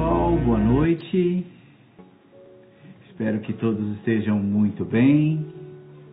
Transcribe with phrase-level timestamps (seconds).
[0.00, 1.44] pessoal, boa noite.
[3.08, 5.46] Espero que todos estejam muito bem.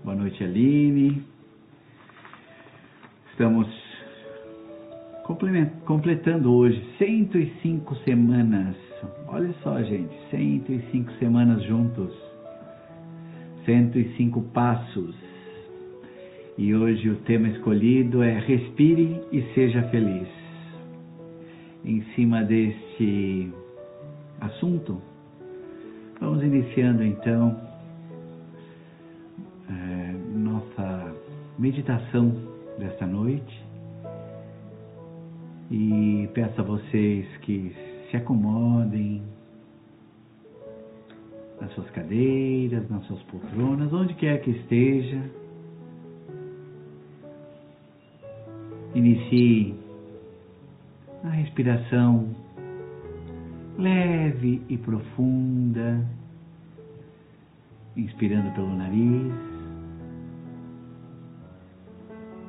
[0.03, 1.23] Boa noite, Aline.
[3.31, 3.67] Estamos
[5.85, 8.75] completando hoje 105 semanas.
[9.27, 12.11] Olha só, gente, 105 semanas juntos.
[13.65, 15.15] 105 passos.
[16.57, 20.27] E hoje o tema escolhido é Respire e seja feliz.
[21.85, 23.49] Em cima deste
[24.41, 25.01] assunto,
[26.19, 27.59] vamos iniciando então
[29.69, 31.13] é, nossa
[31.57, 32.31] meditação
[32.77, 33.65] desta noite
[35.69, 37.75] e peço a vocês que
[38.09, 39.21] se acomodem
[41.59, 45.21] nas suas cadeiras, nas suas poltronas, onde quer que esteja.
[48.93, 49.75] Inicie
[51.23, 52.35] a respiração
[53.77, 56.03] leve e profunda,
[57.95, 59.33] inspirando pelo nariz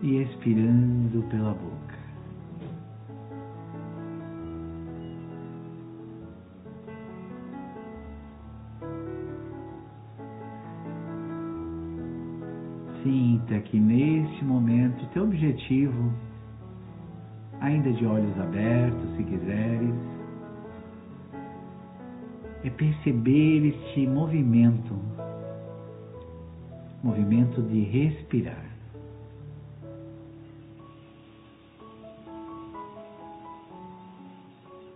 [0.03, 1.99] e expirando pela boca.
[13.03, 16.13] Sinta que neste momento teu objetivo,
[17.61, 20.18] ainda de olhos abertos, se quiseres,
[22.69, 24.95] é perceber este movimento,
[27.03, 28.63] movimento de respirar.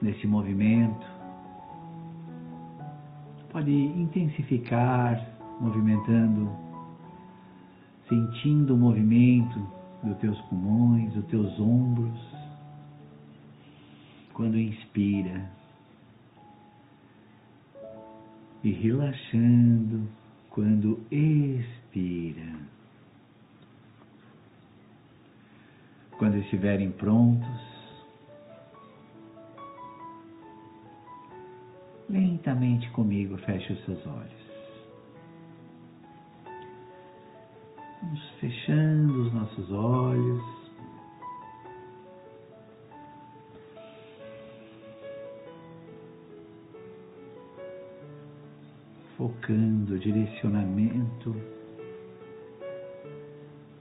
[0.03, 1.07] Neste movimento,
[3.51, 5.27] pode intensificar,
[5.59, 6.51] movimentando
[8.07, 9.59] sentindo o movimento
[10.03, 12.21] dos teus pulmões, dos teus ombros.
[14.35, 15.62] Quando inspira
[18.65, 20.09] e relaxando
[20.51, 22.61] quando expira.
[26.19, 27.73] Quando estiverem prontos,
[32.09, 34.43] lentamente comigo feche os seus olhos.
[38.03, 40.62] Vamos fechando os nossos olhos.
[49.23, 51.33] Focando direcionamento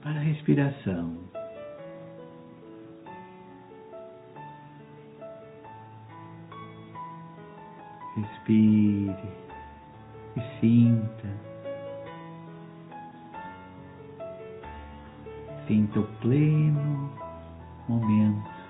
[0.00, 1.18] para a respiração.
[8.14, 9.16] Respire
[10.36, 11.28] e sinta
[15.66, 17.10] Sinta o pleno
[17.88, 18.61] momento.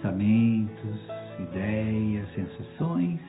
[0.00, 1.00] Pensamentos,
[1.40, 3.20] ideias, sensações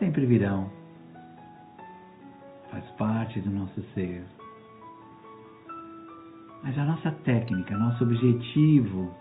[0.00, 0.68] sempre virão.
[2.68, 4.24] Faz parte do nosso ser.
[6.64, 9.14] Mas a nossa técnica, nosso objetivo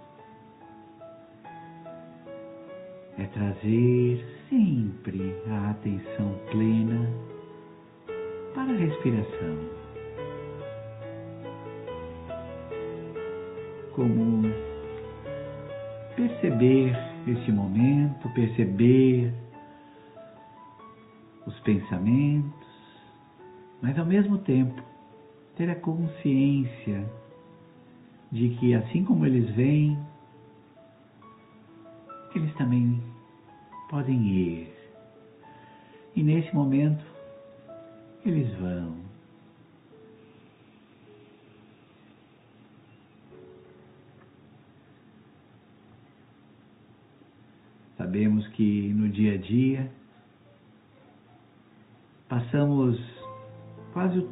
[3.19, 7.07] é trazer sempre a atenção plena
[8.55, 9.84] para a respiração.
[13.95, 14.51] Como
[16.17, 16.93] perceber
[17.25, 19.33] este momento, perceber
[21.45, 22.67] os pensamentos,
[23.81, 24.81] mas ao mesmo tempo
[25.55, 27.09] ter a consciência
[28.33, 29.97] de que assim como eles vêm,
[32.35, 33.01] eles também
[33.89, 34.75] podem ir.
[36.17, 37.05] E nesse momento,
[38.25, 39.04] eles vão.
[48.15, 49.91] Sabemos que no dia a dia
[52.29, 52.97] passamos
[53.91, 54.25] quase,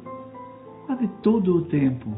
[0.86, 2.14] quase todo o tempo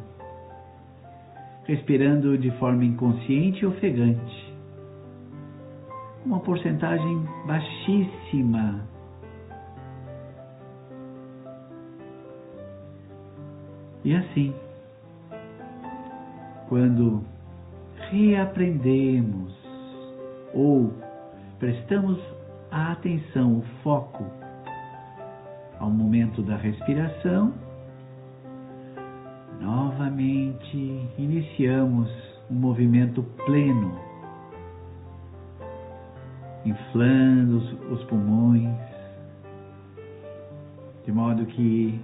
[1.65, 4.55] respirando de forma inconsciente e ofegante.
[6.25, 8.87] Uma porcentagem baixíssima.
[14.05, 14.55] E assim,
[16.69, 17.25] quando
[18.09, 19.53] reaprendemos
[20.55, 21.06] ou
[21.59, 22.19] prestamos
[22.71, 24.25] a atenção, o foco
[25.79, 27.53] ao momento da respiração,
[29.61, 32.09] Novamente iniciamos
[32.51, 33.99] um movimento pleno,
[36.65, 37.57] inflando
[37.91, 38.77] os, pulmões,
[41.05, 42.01] de modo que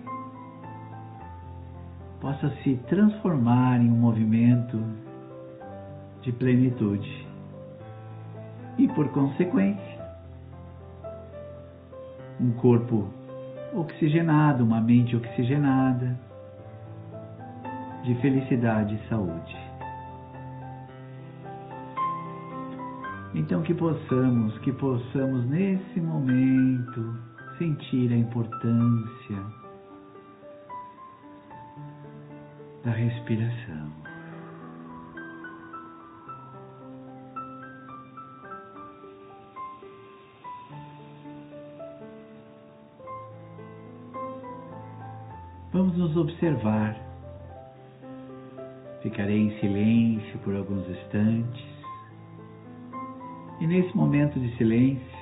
[2.20, 4.82] possa se transformar em um movimento
[6.22, 7.21] de plenitude
[8.82, 10.02] e, por consequência,
[12.40, 13.08] um corpo
[13.72, 16.18] oxigenado, uma mente oxigenada,
[18.02, 19.56] de felicidade e saúde.
[23.34, 27.16] Então que possamos, que possamos nesse momento
[27.58, 29.38] sentir a importância
[32.84, 34.01] da respiração.
[45.72, 46.94] Vamos nos observar.
[49.00, 51.64] Ficarei em silêncio por alguns instantes.
[53.58, 55.18] E nesse momento de silêncio,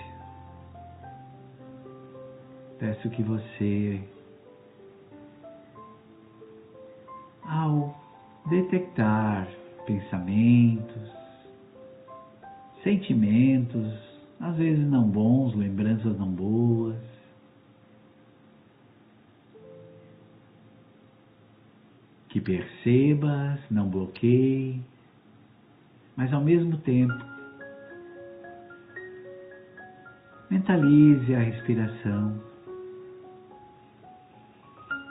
[2.81, 4.03] peço que você,
[7.45, 7.95] ao
[8.47, 9.47] detectar
[9.87, 11.13] pensamentos,
[12.83, 13.87] sentimentos,
[14.41, 17.10] às vezes não bons, lembranças não boas,
[22.41, 24.81] que percebas, não bloqueie,
[26.17, 27.15] mas ao mesmo tempo
[30.51, 32.41] mentalize a respiração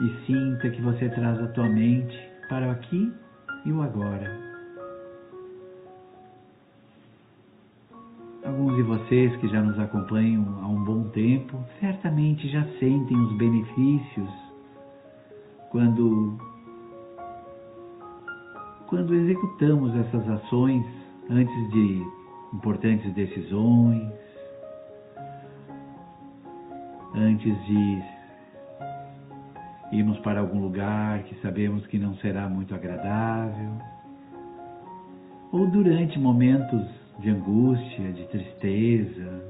[0.01, 2.17] e sinta que você traz a tua mente
[2.49, 3.13] para o aqui
[3.65, 4.49] e o agora.
[8.43, 13.37] Alguns de vocês que já nos acompanham há um bom tempo certamente já sentem os
[13.37, 14.29] benefícios
[15.69, 16.48] quando
[18.89, 20.83] quando executamos essas ações
[21.29, 22.03] antes de
[22.51, 24.11] importantes decisões,
[27.13, 28.01] antes de
[29.91, 33.73] irmos para algum lugar que sabemos que não será muito agradável,
[35.51, 36.83] ou durante momentos
[37.19, 39.43] de angústia, de tristeza,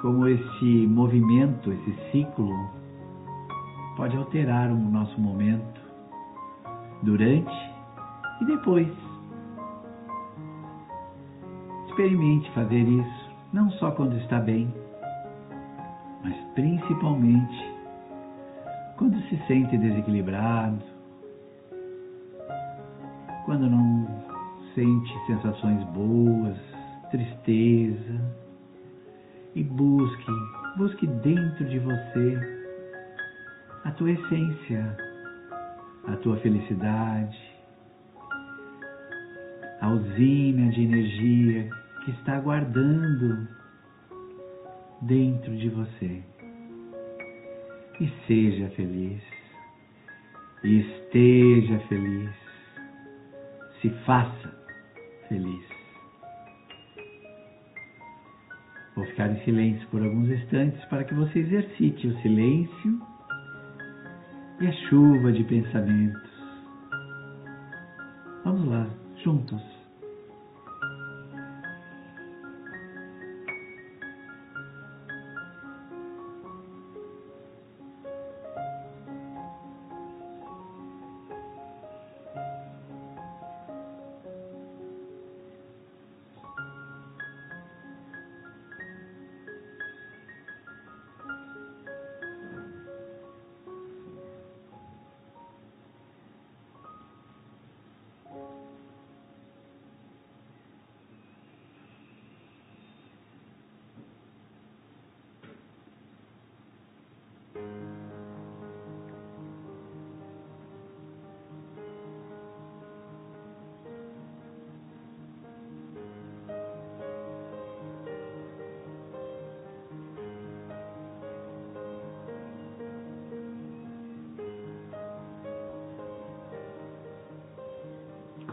[0.00, 2.70] como esse movimento, esse ciclo
[3.96, 5.75] pode alterar o nosso momento
[7.02, 7.54] durante
[8.40, 8.88] e depois.
[11.88, 14.72] Experimente fazer isso, não só quando está bem,
[16.22, 17.74] mas principalmente
[18.96, 20.82] quando se sente desequilibrado,
[23.44, 24.06] quando não
[24.74, 26.56] sente sensações boas,
[27.10, 28.20] tristeza,
[29.56, 30.32] e busque,
[30.76, 32.66] busque dentro de você
[33.84, 34.96] a tua essência,
[36.06, 37.38] a tua felicidade,
[39.80, 41.68] a usina de energia
[42.04, 43.48] que está aguardando
[45.02, 46.22] dentro de você.
[48.00, 49.22] E seja feliz,
[50.62, 52.30] e esteja feliz,
[53.80, 54.54] se faça
[55.28, 55.66] feliz.
[58.94, 63.15] Vou ficar em silêncio por alguns instantes para que você exercite o silêncio
[64.60, 66.30] e a chuva de pensamentos.
[68.44, 68.86] Vamos lá,
[69.22, 69.75] juntos.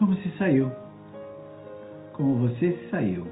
[0.05, 0.69] Como se saiu,
[2.11, 3.25] como você se saiu.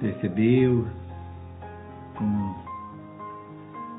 [0.00, 0.86] Percebeu
[2.14, 2.54] como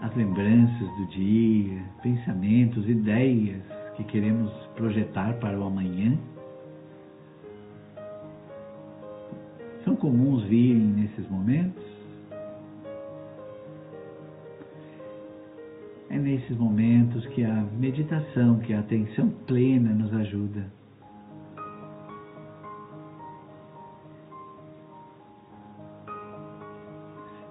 [0.04, 3.64] as lembranças do dia, pensamentos, ideias
[3.96, 6.16] que queremos projetar para o amanhã
[9.84, 12.03] são comuns virem nesses momentos?
[16.14, 20.72] É nesses momentos que a meditação, que a atenção plena nos ajuda.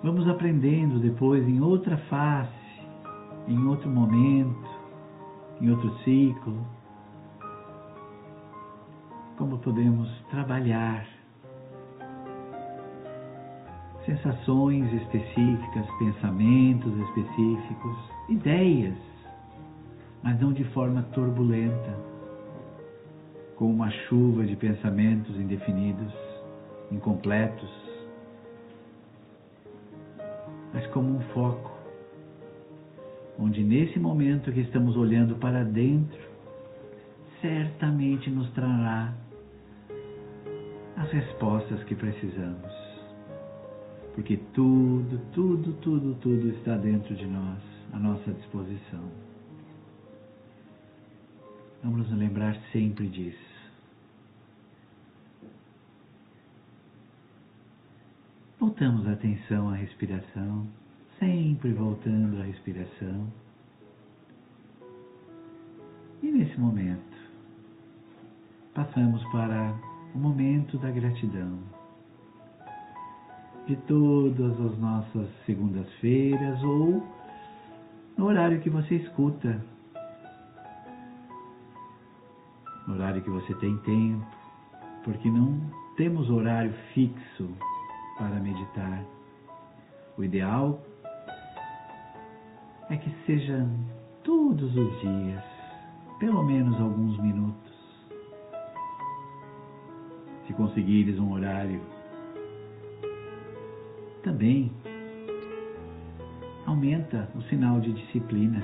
[0.00, 2.87] Vamos aprendendo depois em outra face,
[3.49, 4.71] em outro momento,
[5.61, 6.64] em outro ciclo,
[9.37, 11.04] como podemos trabalhar
[14.07, 18.97] sensações específicas, pensamentos específicos, ideias,
[20.23, 21.99] mas não de forma turbulenta,
[23.57, 26.12] com uma chuva de pensamentos indefinidos,
[26.91, 27.71] incompletos,
[30.73, 31.71] mas como um foco,
[33.38, 36.19] onde nesse momento que estamos olhando para dentro,
[37.41, 39.12] certamente nos trará
[40.97, 42.73] as respostas que precisamos.
[44.14, 49.03] Porque tudo, tudo, tudo, tudo está dentro de nós, à nossa disposição.
[51.83, 53.53] Vamos nos lembrar sempre disso.
[58.59, 60.67] Voltamos a atenção à respiração,
[61.19, 63.27] sempre voltando à respiração.
[66.23, 67.17] E nesse momento,
[68.73, 69.75] passamos para
[70.15, 71.59] o momento da gratidão
[73.67, 77.03] de todas as nossas segundas-feiras ou
[78.23, 79.61] no horário que você escuta,
[82.87, 84.25] no horário que você tem tempo,
[85.02, 85.61] porque não
[85.97, 87.49] temos horário fixo
[88.17, 89.05] para meditar.
[90.17, 90.81] O ideal
[92.91, 93.67] é que seja
[94.23, 95.43] todos os dias,
[96.21, 97.73] pelo menos alguns minutos.
[100.47, 101.83] Se conseguires um horário
[104.23, 104.71] também
[106.73, 108.62] aumenta o sinal de disciplina.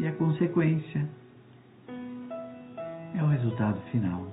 [0.00, 1.06] E a consequência
[3.14, 4.26] é o resultado final.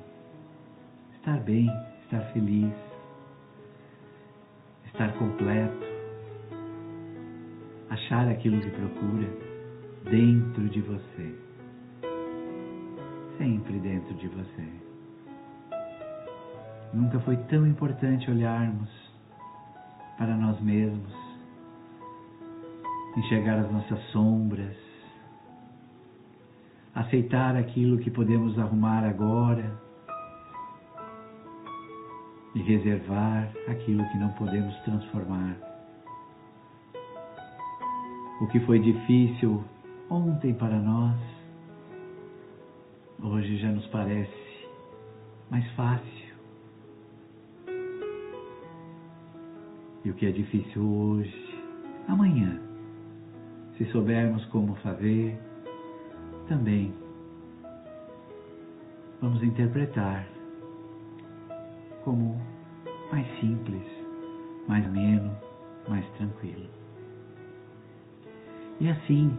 [1.15, 1.69] Estar bem,
[2.03, 2.73] estar feliz,
[4.85, 5.85] estar completo,
[7.89, 9.27] achar aquilo que procura
[10.05, 11.35] dentro de você.
[13.37, 14.69] Sempre dentro de você.
[16.93, 18.89] Nunca foi tão importante olharmos
[20.17, 21.24] para nós mesmos,
[23.15, 24.75] enxergar as nossas sombras,
[26.93, 29.79] aceitar aquilo que podemos arrumar agora
[32.53, 35.55] e reservar aquilo que não podemos transformar.
[38.41, 39.63] O que foi difícil
[40.09, 41.17] ontem para nós,
[43.21, 44.67] hoje já nos parece
[45.49, 46.35] mais fácil.
[50.03, 51.59] E o que é difícil hoje,
[52.07, 52.61] amanhã,
[53.77, 55.37] se soubermos como fazer,
[56.47, 56.93] também
[59.21, 60.27] vamos interpretar
[62.03, 62.39] como
[63.11, 63.83] mais simples,
[64.67, 65.35] mais ameno,
[65.87, 66.69] mais tranquilo.
[68.79, 69.35] E assim,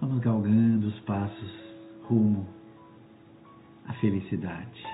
[0.00, 1.66] vamos galgando os passos
[2.04, 2.46] rumo
[3.86, 4.84] à felicidade.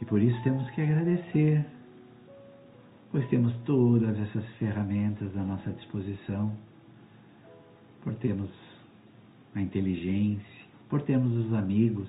[0.00, 1.64] E por isso temos que agradecer,
[3.10, 6.52] pois temos todas essas ferramentas à nossa disposição,
[8.02, 8.50] por termos
[9.54, 12.08] a inteligência, por termos os amigos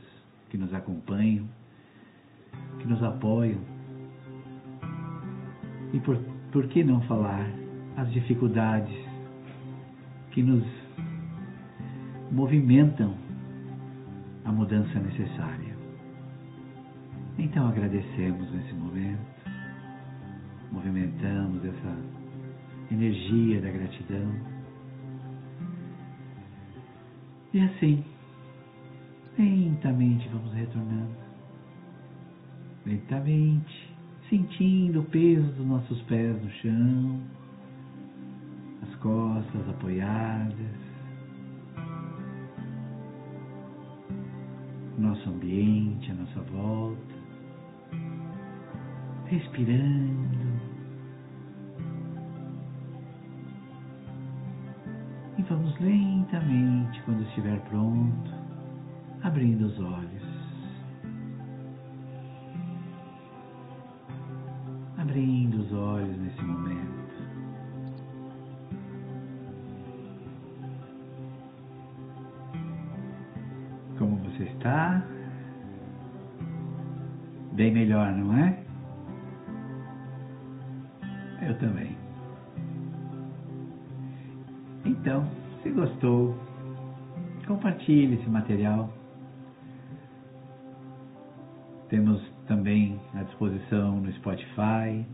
[0.50, 1.48] que nos acompanham,
[2.80, 3.60] que nos apoiam.
[5.94, 6.18] E por,
[6.52, 7.46] por que não falar
[7.98, 8.96] as dificuldades
[10.32, 10.64] que nos
[12.32, 13.16] movimentam
[14.46, 15.76] a mudança necessária?
[17.38, 19.39] Então agradecemos nesse momento,
[20.72, 21.98] movimentamos essa
[22.92, 24.32] energia da gratidão.
[27.54, 28.04] E assim,
[29.38, 31.18] lentamente vamos retornando.
[32.86, 33.94] Lentamente,
[34.30, 37.22] sentindo o peso dos nossos pés no chão,
[38.84, 40.80] as costas apoiadas,
[44.98, 47.20] nosso ambiente, a nossa volta
[49.30, 50.39] respirando.
[55.50, 58.32] Vamos lentamente, quando estiver pronto,
[59.24, 60.24] abrindo os olhos.
[65.00, 67.00] Abrindo os olhos nesse momento.
[73.98, 75.04] Como você está?
[77.54, 78.64] Bem melhor, não é?
[81.42, 81.98] Eu também.
[84.86, 85.39] Então,
[85.80, 86.36] gostou,
[87.48, 88.92] compartilhe esse material.
[91.88, 95.06] Temos também à disposição no Spotify,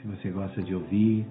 [0.00, 1.26] se você gosta de ouvir.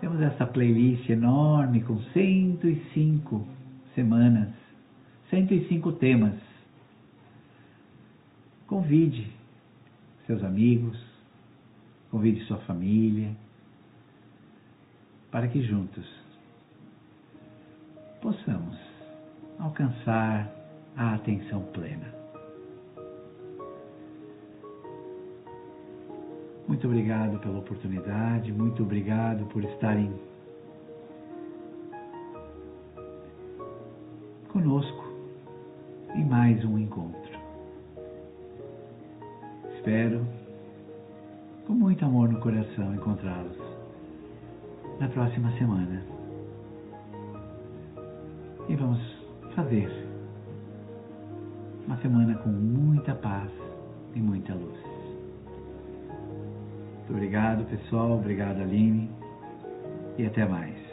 [0.00, 3.46] Temos essa playlist enorme com 105
[3.96, 4.50] semanas,
[5.30, 6.38] 105 temas.
[8.68, 9.26] Convide
[10.28, 10.96] seus amigos,
[12.08, 13.34] convide sua família,
[15.30, 16.19] para que juntos
[18.20, 18.76] possamos
[19.58, 20.50] alcançar
[20.96, 22.20] a atenção plena.
[26.68, 30.12] Muito obrigado pela oportunidade, muito obrigado por estarem
[34.48, 35.04] conosco
[36.14, 37.38] em mais um encontro.
[39.76, 40.24] Espero,
[41.66, 43.58] com muito amor no coração, encontrá-los
[45.00, 46.19] na próxima semana.
[48.70, 49.00] E vamos
[49.56, 49.90] fazer
[51.84, 53.50] uma semana com muita paz
[54.14, 54.78] e muita luz.
[56.06, 58.12] Muito obrigado, pessoal.
[58.12, 59.10] Obrigado, Aline.
[60.16, 60.89] E até mais.